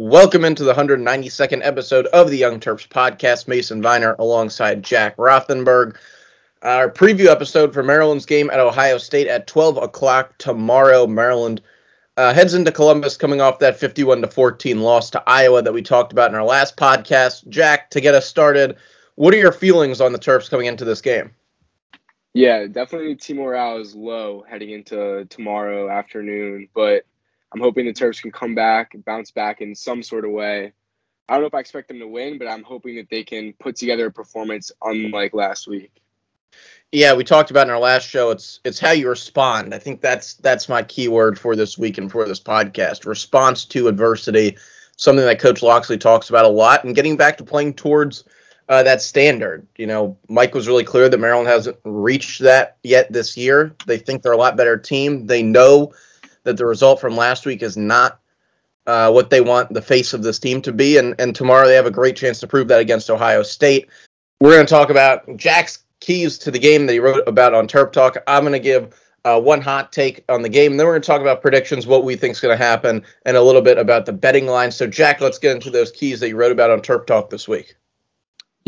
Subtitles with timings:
[0.00, 3.48] Welcome into the 192nd episode of the Young Terps podcast.
[3.48, 5.96] Mason Viner alongside Jack Rothenberg.
[6.62, 11.08] Our preview episode for Maryland's game at Ohio State at 12 o'clock tomorrow.
[11.08, 11.60] Maryland
[12.16, 15.82] uh, heads into Columbus coming off that 51 to 14 loss to Iowa that we
[15.82, 17.48] talked about in our last podcast.
[17.48, 18.76] Jack, to get us started,
[19.16, 21.32] what are your feelings on the Terps coming into this game?
[22.34, 27.02] Yeah, definitely team morale is low heading into tomorrow afternoon, but
[27.52, 30.72] I'm hoping the Terps can come back, bounce back in some sort of way.
[31.28, 33.52] I don't know if I expect them to win, but I'm hoping that they can
[33.54, 35.92] put together a performance unlike last week.
[36.90, 38.30] Yeah, we talked about in our last show.
[38.30, 39.74] It's it's how you respond.
[39.74, 43.04] I think that's that's my key word for this week and for this podcast.
[43.04, 44.56] Response to adversity,
[44.96, 48.24] something that Coach Locksley talks about a lot, and getting back to playing towards
[48.70, 49.66] uh, that standard.
[49.76, 53.74] You know, Mike was really clear that Maryland hasn't reached that yet this year.
[53.86, 55.26] They think they're a lot better team.
[55.26, 55.92] They know
[56.44, 58.20] that the result from last week is not
[58.86, 60.96] uh, what they want the face of this team to be.
[60.96, 63.88] And, and tomorrow they have a great chance to prove that against Ohio State.
[64.40, 67.68] We're going to talk about Jack's keys to the game that he wrote about on
[67.68, 68.16] Terp Talk.
[68.26, 68.94] I'm going to give
[69.24, 70.76] uh, one hot take on the game.
[70.76, 73.36] Then we're going to talk about predictions, what we think is going to happen, and
[73.36, 74.70] a little bit about the betting line.
[74.70, 77.48] So, Jack, let's get into those keys that you wrote about on Terp Talk this
[77.48, 77.74] week.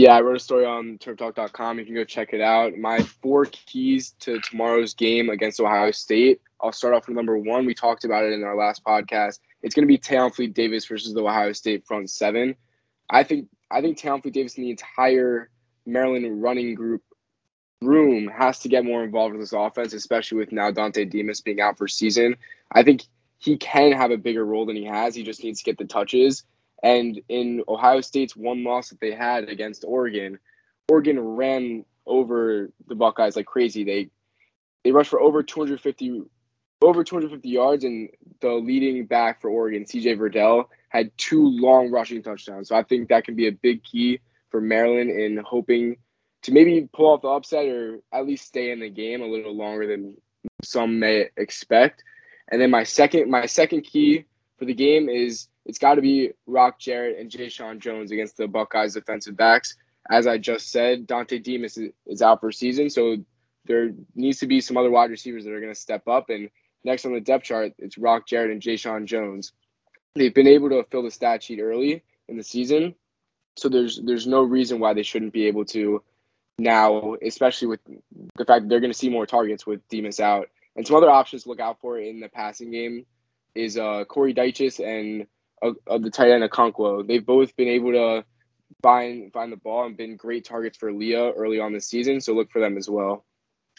[0.01, 1.79] Yeah, I wrote a story on terptalk.com.
[1.79, 2.75] You can go check it out.
[2.79, 6.41] My four keys to tomorrow's game against Ohio State.
[6.59, 7.67] I'll start off with number one.
[7.67, 9.41] We talked about it in our last podcast.
[9.61, 12.55] It's going to be Tayon Fleet Davis versus the Ohio State front seven.
[13.11, 15.51] I think I think Tayon Fleet Davis and the entire
[15.85, 17.03] Maryland running group
[17.83, 21.61] room has to get more involved with this offense, especially with now Dontay Demus being
[21.61, 22.37] out for season.
[22.73, 23.03] I think
[23.37, 25.15] he can have a bigger role than he has.
[25.15, 26.45] He just needs to get the touches.
[26.83, 30.39] And in Ohio State's one loss that they had against Oregon,
[30.89, 33.85] Oregon ran over the Buckeyes like crazy.
[33.85, 34.11] They
[34.83, 36.23] they rushed for over 250
[36.83, 38.09] over 250 yards, and
[38.41, 42.69] the leading back for Oregon, CJ Verdell, had two long rushing touchdowns.
[42.69, 44.21] So I think that can be a big key
[44.51, 45.97] for Maryland in hoping
[46.43, 49.55] to maybe pull off the upset or at least stay in the game a little
[49.55, 50.17] longer than
[50.65, 52.03] some may expect.
[52.51, 54.25] And then my second my second key
[54.61, 58.47] for the game is it's got to be Rock Jarrett and Jeshaun Jones against the
[58.47, 59.75] Buckeyes defensive backs.
[60.11, 63.17] As I just said, Dontay Demus is, is out for season, so
[63.65, 66.29] there needs to be some other wide receivers that are going to step up.
[66.29, 66.51] And
[66.85, 69.53] next on the depth chart, it's Rock Jarrett and Jeshaun Jones.
[70.15, 72.95] They've been able to fill the stat sheet early in the season,
[73.57, 76.03] so there's there's no reason why they shouldn't be able to
[76.59, 77.81] now, especially with
[78.37, 80.49] the fact that they're going to see more targets with Demus out.
[80.77, 83.07] And some other options to look out for in the passing game
[83.55, 85.27] is uh, Corey Dyches and
[85.63, 87.07] of, of the tight end Okonkwo.
[87.07, 88.25] They've both been able to
[88.83, 92.21] find find the ball and been great targets for Leah early on this season.
[92.21, 93.25] So look for them as well.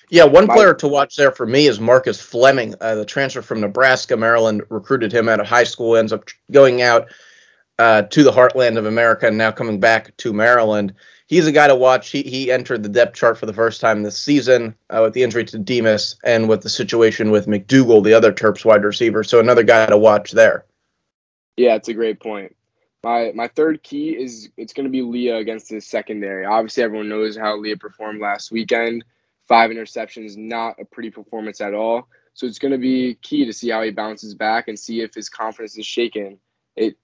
[0.10, 3.42] Yeah, one My, player to watch there for me is Marcus Fleming, uh, the transfer
[3.42, 4.18] from Nebraska.
[4.18, 7.12] Maryland recruited him out of high school, ends up going out
[7.82, 10.94] uh, to the heartland of America and now coming back to Maryland.
[11.26, 12.10] He's a guy to watch.
[12.10, 15.24] He, he entered the depth chart for the first time this season uh, with the
[15.24, 19.24] injury to Demus and with the situation with McDougal, the other Terps wide receiver.
[19.24, 20.66] So another guy to watch there.
[21.58, 22.56] Yeah, it's a great point.
[23.04, 26.46] My my third key is it's going to be Leah against the secondary.
[26.46, 29.04] Obviously, everyone knows how Leah performed last weekend.
[29.48, 32.08] Five interceptions, not a pretty performance at all.
[32.36, 35.16] So it's going to be key to see how he bounces back and see if
[35.16, 36.38] his confidence is shaken.
[36.76, 36.96] It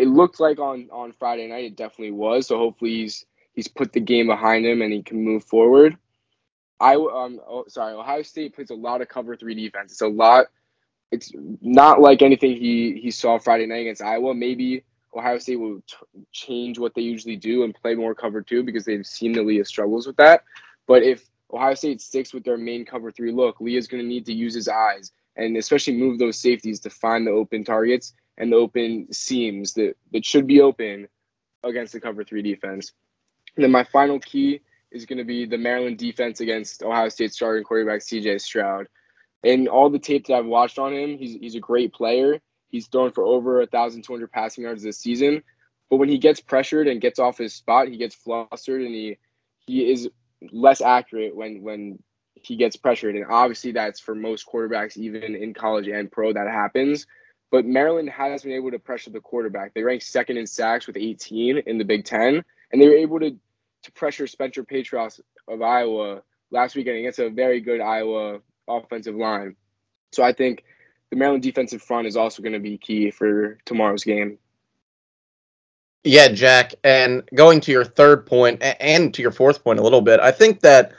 [0.00, 2.46] it looked like on on Friday night it definitely was.
[2.46, 5.96] So hopefully he's he's put the game behind him and he can move forward.
[6.80, 9.92] I um oh, sorry, Ohio State plays a lot of cover three defense.
[9.92, 10.46] It's a lot
[11.12, 14.34] it's not like anything he he saw Friday night against Iowa.
[14.34, 14.84] Maybe
[15.14, 18.86] Ohio State will t- change what they usually do and play more cover two because
[18.86, 20.44] they've seen the Leah struggles with that.
[20.86, 24.24] But if Ohio State sticks with their main cover three look, Leah's going to need
[24.26, 28.52] to use his eyes and especially move those safeties to find the open targets and
[28.52, 31.08] the open seams that, that should be open
[31.64, 32.92] against the cover three defense.
[33.56, 34.60] And then my final key
[34.90, 38.86] is going to be the Maryland defense against Ohio State starting quarterback CJ Stroud
[39.44, 42.40] And all the tape that I've watched on him, he's he's a great player.
[42.68, 45.42] He's thrown for over a thousand two hundred passing yards this season.
[45.90, 49.18] But when he gets pressured and gets off his spot, he gets flustered and he
[49.66, 50.08] he is
[50.52, 52.02] less accurate when when
[52.34, 53.16] he gets pressured.
[53.16, 57.06] And obviously that's for most quarterbacks, even in college and pro, that happens.
[57.50, 59.74] But Maryland has been able to pressure the quarterback.
[59.74, 63.20] They ranked second in sacks with 18 in the Big Ten, and they were able
[63.20, 63.36] to
[63.82, 69.56] to pressure Spencer Petras of Iowa last weekend against a very good Iowa offensive line.
[70.12, 70.64] So I think
[71.10, 74.38] the Maryland defensive front is also going to be key for tomorrow's game.
[76.04, 76.74] Yeah, Jack.
[76.82, 80.30] And going to your third point and to your fourth point a little bit, I
[80.30, 80.92] think that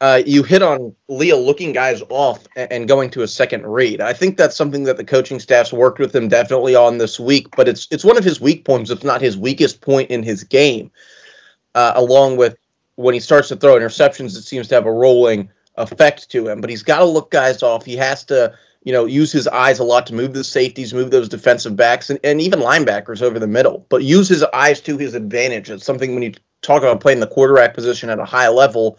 [0.00, 4.00] uh, you hit on Leah looking guys off and going to a second read.
[4.00, 7.54] I think that's something that the coaching staff's worked with him definitely on this week,
[7.54, 10.42] but it's it's one of his weak points, if not his weakest point in his
[10.42, 10.90] game.
[11.74, 12.56] Uh, along with
[12.96, 16.60] when he starts to throw interceptions, it seems to have a rolling effect to him.
[16.62, 17.84] But he's got to look guys off.
[17.84, 18.54] He has to,
[18.84, 22.08] you know, use his eyes a lot to move the safeties, move those defensive backs,
[22.08, 23.86] and, and even linebackers over the middle.
[23.90, 25.70] But use his eyes to his advantage.
[25.70, 26.32] It's something when you
[26.62, 28.98] talk about playing the quarterback position at a high level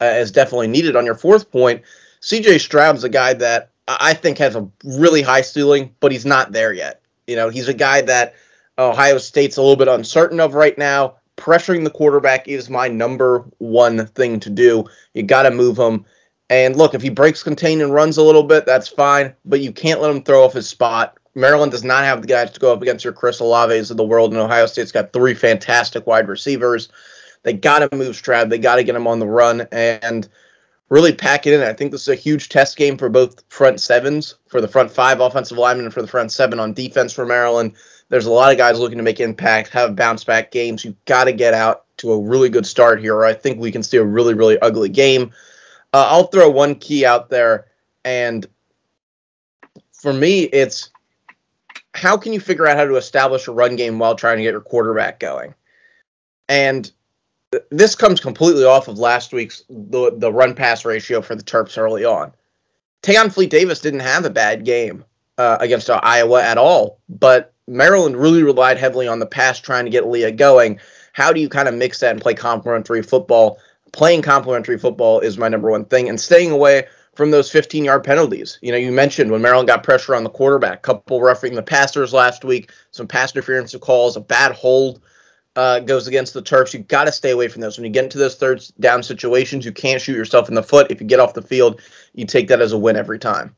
[0.00, 0.96] uh, is definitely needed.
[0.96, 1.82] On your fourth point,
[2.22, 6.52] CJ Stroud's a guy that I think has a really high ceiling, but he's not
[6.52, 7.00] there yet.
[7.26, 8.34] You know, he's a guy that
[8.78, 11.16] Ohio State's a little bit uncertain of right now.
[11.36, 14.84] Pressuring the quarterback is my number one thing to do.
[15.14, 16.04] You got to move him.
[16.48, 19.72] And look, if he breaks contain and runs a little bit, that's fine, but you
[19.72, 21.18] can't let him throw off his spot.
[21.34, 24.04] Maryland does not have the guys to go up against your Chris Olaves of the
[24.04, 26.88] world, and Ohio State's got three fantastic wide receivers.
[27.46, 28.50] They got to move Stroud.
[28.50, 30.28] They got to get him on the run and
[30.88, 31.60] really pack it in.
[31.62, 34.90] I think this is a huge test game for both front sevens, for the front
[34.90, 37.74] five offensive linemen, and for the front seven on defense for Maryland.
[38.08, 40.84] There's a lot of guys looking to make impact, have bounce back games.
[40.84, 43.70] You've got to get out to a really good start here, or I think we
[43.70, 45.32] can see a really, really ugly game.
[45.92, 47.68] Uh, I'll throw one key out there,
[48.04, 48.44] and
[49.92, 50.90] for me, it's
[51.94, 54.50] how can you figure out how to establish a run game while trying to get
[54.50, 55.54] your quarterback going?
[56.48, 56.90] And
[57.70, 61.78] this comes completely off of last week's the the run pass ratio for the Terps
[61.78, 62.32] early on.
[63.02, 65.04] Tayon Fleet Davis didn't have a bad game
[65.38, 69.84] uh, against uh, Iowa at all, but Maryland really relied heavily on the pass trying
[69.84, 70.80] to get Leah going.
[71.12, 73.58] How do you kind of mix that and play complementary football?
[73.92, 78.04] Playing complementary football is my number one thing, and staying away from those 15 yard
[78.04, 78.58] penalties.
[78.60, 82.12] You know, you mentioned when Maryland got pressure on the quarterback, couple roughing the passers
[82.12, 85.00] last week, some pass interference calls, a bad hold
[85.56, 87.78] uh, goes against the Terps, You've got to stay away from those.
[87.78, 90.90] When you get into those third down situations, you can't shoot yourself in the foot.
[90.90, 91.80] If you get off the field,
[92.14, 93.56] you take that as a win every time.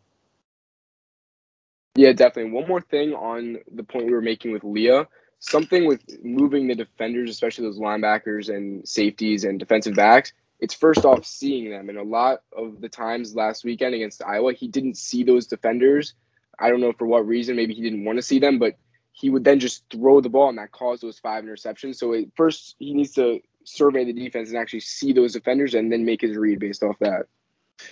[1.97, 2.53] Yeah, definitely.
[2.53, 5.09] One more thing on the point we were making with Leah.
[5.41, 11.05] Something with moving the defenders, especially those linebackers and safeties and defensive backs, it's first
[11.05, 11.89] off seeing them.
[11.89, 16.15] And a lot of the times last weekend against Iowa, he didn't see those defenders.
[16.59, 17.57] I don't know for what reason.
[17.57, 18.77] Maybe he didn't want to see them, but
[19.19, 21.97] he would then just throw the ball and that caused those five interceptions.
[21.97, 25.91] So it, first he needs to survey the defense and actually see those defenders and
[25.91, 27.27] then make his read based off that.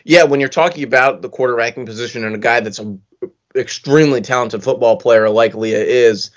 [0.04, 3.02] Yeah, when you're talking about the quarterbacking position and a guy that's an
[3.56, 6.30] extremely talented football player like Leah is,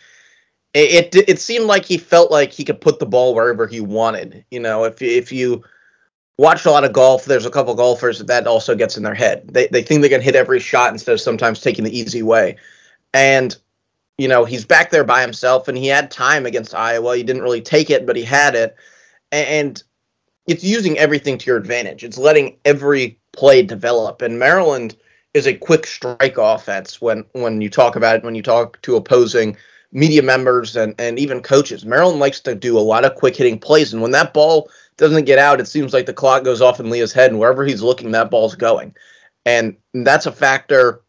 [0.73, 3.81] it, it, it seemed like he felt like he could put the ball wherever he
[3.81, 4.43] wanted.
[4.49, 5.63] You know, if if you
[6.37, 9.15] watch a lot of golf, there's a couple golfers that, that also gets in their
[9.15, 9.47] head.
[9.47, 12.57] They they think they can hit every shot instead of sometimes taking the easy way.
[13.13, 13.55] And
[14.19, 17.15] you know, he's back there by himself and he had time against Iowa.
[17.15, 18.75] He didn't really take it, but he had it.
[19.31, 19.81] And
[20.45, 22.03] it's using everything to your advantage.
[22.03, 24.21] It's letting every play develop.
[24.21, 24.97] And Maryland
[25.33, 28.97] is a quick strike offense when when you talk about it, when you talk to
[28.97, 29.55] opposing
[29.93, 31.85] media members and, and even coaches.
[31.85, 33.93] Maryland likes to do a lot of quick hitting plays.
[33.93, 36.89] And when that ball doesn't get out, it seems like the clock goes off in
[36.89, 38.93] Leah's head, and wherever he's looking, that ball's going.
[39.45, 41.03] And that's a factor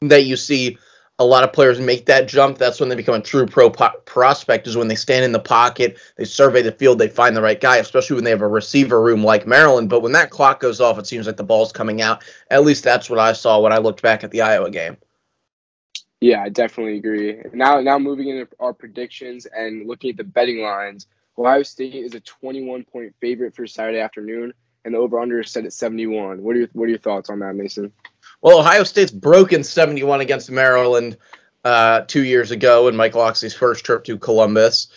[0.00, 0.78] that you see
[1.22, 2.58] a lot of players make that jump.
[2.58, 4.66] That's when they become a true pro po- prospect.
[4.66, 7.60] Is when they stand in the pocket, they survey the field, they find the right
[7.60, 7.76] guy.
[7.76, 9.88] Especially when they have a receiver room like Maryland.
[9.88, 12.24] But when that clock goes off, it seems like the ball's coming out.
[12.50, 14.96] At least that's what I saw when I looked back at the Iowa game.
[16.20, 17.42] Yeah, I definitely agree.
[17.52, 22.14] Now, now moving into our predictions and looking at the betting lines, Ohio State is
[22.14, 24.52] a 21 point favorite for Saturday afternoon,
[24.84, 26.42] and the over under is set at 71.
[26.42, 27.92] What are your What are your thoughts on that, Mason?
[28.42, 31.16] Well, Ohio State's broken 71 against Maryland
[31.64, 34.88] uh, two years ago in Mike Locksley's first trip to Columbus.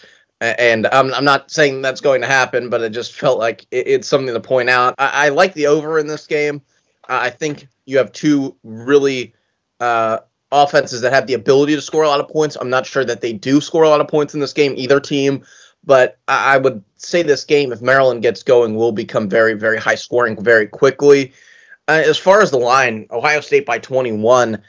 [0.41, 3.87] And I'm, I'm not saying that's going to happen, but it just felt like it,
[3.87, 4.95] it's something to point out.
[4.97, 6.61] I, I, like the over in this game.
[7.07, 9.33] I think you have two really
[9.79, 10.19] uh,
[10.51, 12.57] offenses that have the ability to score a lot of points.
[12.59, 14.99] I'm not sure that they do score a lot of points in this game, either
[14.99, 15.45] team.
[15.85, 19.77] But I, I would say this game, if Maryland gets going, will become very, very
[19.77, 21.31] high scoring very quickly.
[21.87, 24.61] Uh, as far as the line, Ohio State by 21.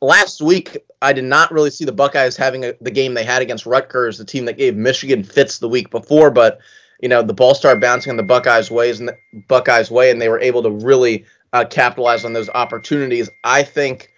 [0.00, 3.42] Last week, I did not really see the Buckeyes having a, the game they had
[3.42, 6.30] against Rutgers, the team that gave Michigan fits the week before.
[6.30, 6.60] But
[7.00, 9.16] you know, the ball started bouncing on the Buckeyes' ways and the
[9.46, 13.28] Buckeyes' way, and they were able to really uh, capitalize on those opportunities.
[13.42, 14.10] I think,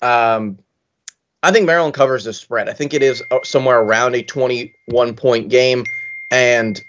[0.00, 0.58] um,
[1.42, 2.68] I think Maryland covers the spread.
[2.68, 5.84] I think it is uh, somewhere around a 21 point game,
[6.30, 6.82] and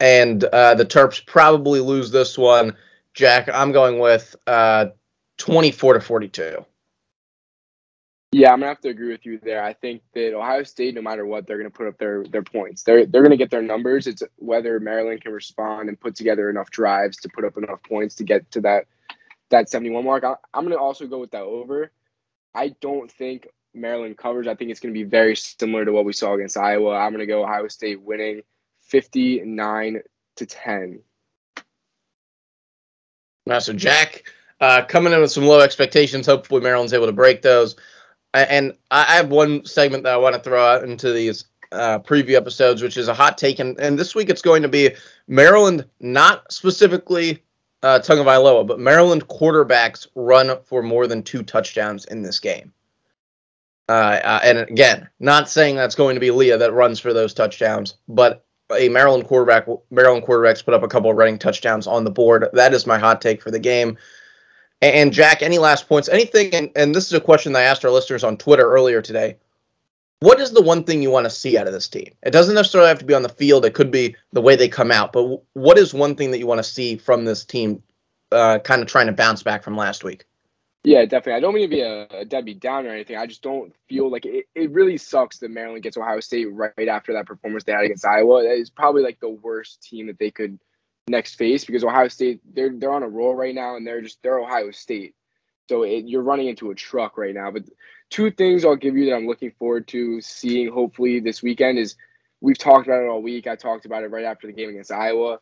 [0.00, 2.74] and uh, the Terps probably lose this one.
[3.14, 4.86] Jack, I'm going with uh,
[5.38, 6.64] 24 to 42.
[8.32, 9.62] Yeah, I'm gonna have to agree with you there.
[9.62, 12.84] I think that Ohio State, no matter what, they're gonna put up their their points.
[12.84, 14.06] They're they're gonna get their numbers.
[14.06, 18.14] It's whether Maryland can respond and put together enough drives to put up enough points
[18.16, 18.86] to get to that
[19.50, 20.22] that 71 mark.
[20.22, 21.90] I, I'm gonna also go with that over.
[22.54, 24.46] I don't think Maryland covers.
[24.46, 26.96] I think it's gonna be very similar to what we saw against Iowa.
[26.96, 28.42] I'm gonna go Ohio State winning
[28.90, 30.02] 59
[30.36, 31.00] to 10.
[33.46, 34.24] Now, so Jack
[34.60, 36.26] uh, coming in with some low expectations.
[36.26, 37.76] Hopefully, Maryland's able to break those.
[38.32, 42.36] And I have one segment that I want to throw out into these uh, preview
[42.36, 43.58] episodes, which is a hot take.
[43.58, 44.90] And, and this week it's going to be
[45.26, 47.42] Maryland, not specifically
[47.82, 52.72] uh, Tagovailoa, but Maryland quarterbacks run for more than two touchdowns in this game.
[53.88, 57.34] Uh, uh, and again, not saying that's going to be Leah that runs for those
[57.34, 58.44] touchdowns, but
[58.76, 62.48] a Maryland quarterback, Maryland quarterbacks put up a couple of running touchdowns on the board.
[62.52, 63.98] That is my hot take for the game.
[64.82, 66.08] And Jack, any last points?
[66.08, 66.54] Anything?
[66.54, 69.36] And, and this is a question that I asked our listeners on Twitter earlier today.
[70.20, 72.12] What is the one thing you want to see out of this team?
[72.22, 73.64] It doesn't necessarily have to be on the field.
[73.64, 75.12] It could be the way they come out.
[75.12, 77.82] But what is one thing that you want to see from this team,
[78.32, 80.24] uh, kind of trying to bounce back from last week?
[80.82, 81.34] Yeah, definitely.
[81.34, 83.16] I don't mean to be a, Debbie Down or anything.
[83.16, 86.88] I just don't feel like it, it really sucks that Maryland gets Ohio State right
[86.88, 88.42] after that performance they had against Iowa.
[88.42, 90.58] That is probably like the worst team that they could
[91.08, 94.22] next face because Ohio State they're they're on a roll right now and they're just
[94.22, 95.14] they're Ohio State.
[95.68, 97.50] So it, you're running into a truck right now.
[97.50, 97.64] But
[98.08, 101.94] two things I'll give you that I'm looking forward to seeing hopefully this weekend is
[102.40, 103.46] we've talked about it all week.
[103.46, 105.40] I talked about it right after the game against Iowa.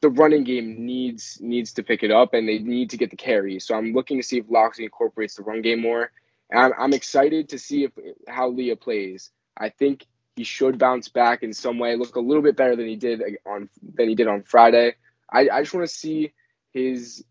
[0.00, 3.16] The running game needs needs to pick it up and they need to get the
[3.16, 3.66] carries.
[3.66, 6.10] So I'm looking to see if Locksley incorporates the run game more.
[6.50, 7.92] And I'm, I'm excited to see if
[8.28, 9.30] how Leah plays.
[9.56, 10.06] I think
[10.36, 13.22] he should bounce back in some way, look a little bit better than he did
[13.46, 14.94] on than he did on Friday.
[15.32, 16.32] I, I just want to see
[16.72, 17.24] his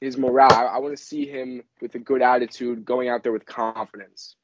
[0.00, 0.52] his morale.
[0.52, 4.36] I, I want to see him with a good attitude, going out there with confidence.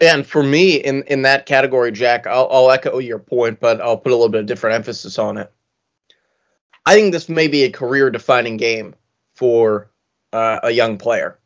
[0.00, 3.96] And for me, in in that category, Jack, I'll, I'll echo your point, but I'll
[3.96, 5.50] put a little bit of different emphasis on it.
[6.84, 8.94] I think this may be a career-defining game
[9.34, 9.90] for
[10.32, 11.38] uh, a young player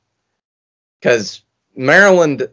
[1.00, 1.42] because
[1.76, 2.48] Maryland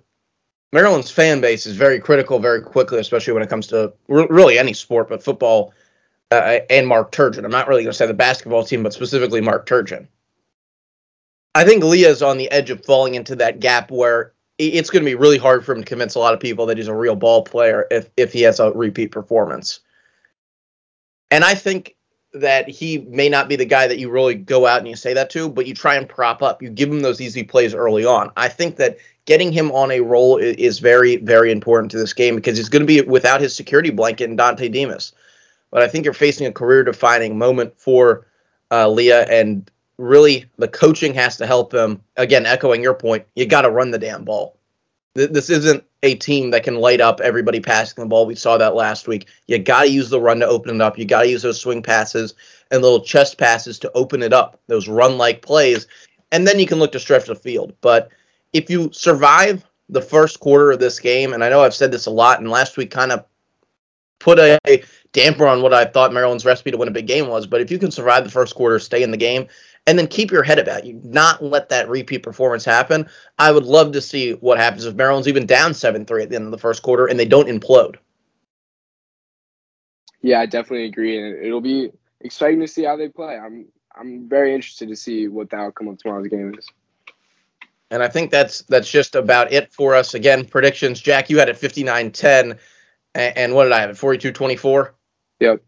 [0.72, 4.74] Maryland's fan base is very critical very quickly, especially when it comes to really any
[4.74, 5.74] sport, but football
[6.32, 7.44] uh, and Mark Turgeon.
[7.44, 10.08] I'm not really going to say the basketball team, but specifically Mark Turgeon.
[11.56, 15.10] I think Leah's on the edge of falling into that gap where it's going to
[15.10, 17.16] be really hard for him to convince a lot of people that he's a real
[17.16, 19.80] ball player if if he has a repeat performance.
[21.30, 21.96] And I think
[22.34, 25.14] that he may not be the guy that you really go out and you say
[25.14, 26.62] that to, but you try and prop up.
[26.62, 28.32] You give him those easy plays early on.
[28.38, 32.36] I think that getting him on a roll is very, very important to this game
[32.36, 35.14] because he's going to be without his security blanket and Dontay Demus.
[35.72, 38.26] But I think you're facing a career defining moment for
[38.72, 42.02] uh, Leah, and really the coaching has to help them.
[42.16, 44.58] Again, echoing your point, you got to run the damn ball.
[45.14, 48.28] This isn't a team that can light up everybody passing the ball.
[48.28, 49.28] We saw that last week.
[49.48, 50.98] You got to use the run to open it up.
[50.98, 52.36] You got to use those swing passes
[52.70, 55.88] and little chest passes to open it up, those run like plays.
[56.32, 57.74] And then you can look to stretch the field.
[57.82, 58.12] But
[58.54, 62.06] if you survive the first quarter of this game, and I know I've said this
[62.06, 63.26] a lot, and last week kind of
[64.20, 64.60] put a
[65.14, 67.72] damper on what I thought Maryland's recipe to win a big game was, but if
[67.72, 69.48] you can survive the first quarter, stay in the game,
[69.88, 73.66] and then keep your head about you, not let that repeat performance happen, I would
[73.66, 76.52] love to see what happens if Maryland's even down 7 3 at the end of
[76.52, 77.96] the first quarter and they don't implode.
[80.22, 81.18] Yeah, I definitely agree.
[81.18, 81.92] And it'll be
[82.22, 83.38] exciting to see how they play.
[83.38, 86.68] I'm I'm very interested to see what the outcome of tomorrow's game is.
[87.90, 90.14] And I think that's that's just about it for us.
[90.14, 91.00] Again, predictions.
[91.00, 92.60] Jack, you had it 59 10.
[93.16, 93.98] And, what did I have it?
[93.98, 94.94] 42 24?
[95.40, 95.64] Yep.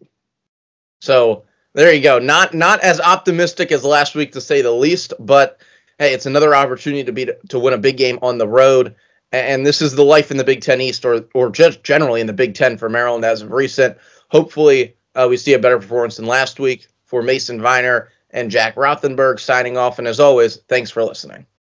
[1.01, 2.19] So there you go.
[2.19, 5.61] Not not as optimistic as last week to say the least, but
[5.97, 8.95] hey, it's another opportunity to be to win a big game on the road.
[9.31, 12.27] And this is the life in the Big Ten East, or or just generally in
[12.27, 13.97] the Big Ten for Maryland as of recent.
[14.29, 18.75] Hopefully, uh, we see a better performance than last week for Mason Viner and Jack
[18.75, 19.99] Rothenberg signing off.
[19.99, 21.45] And as always, thanks for listening.